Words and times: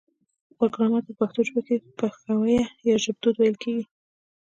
و 0.57 0.61
ګرامر 0.73 1.01
ته 1.05 1.11
په 1.13 1.15
پښتو 1.19 1.39
ژبه 1.47 1.61
کې 1.67 1.75
پښويه 1.97 2.63
يا 2.89 2.95
ژبدود 3.03 3.35
ويل 3.37 3.55
کيږي 3.63 3.85